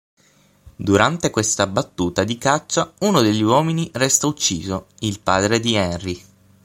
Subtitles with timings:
[0.77, 6.25] Durante questa battuta di caccia uno degli uomini resta ucciso: il padre di Henry.